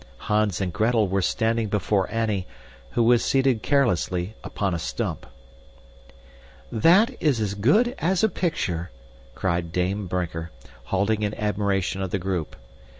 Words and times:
Hans 0.17 0.59
and 0.59 0.73
Gretel 0.73 1.07
were 1.07 1.21
standing 1.21 1.67
before 1.67 2.09
Annie, 2.11 2.47
who 2.93 3.03
was 3.03 3.23
seated 3.23 3.61
carelessly 3.61 4.33
upon 4.43 4.73
a 4.73 4.79
stump. 4.79 5.27
"That 6.71 7.11
is 7.21 7.39
as 7.39 7.53
good 7.53 7.93
as 7.99 8.23
a 8.23 8.29
picture!" 8.29 8.89
cried 9.35 9.71
Dame 9.71 10.07
Brinker, 10.07 10.49
halting 10.85 11.21
in 11.21 11.35
admiration 11.35 12.01
of 12.01 12.09
the 12.09 12.17
group. 12.17 12.55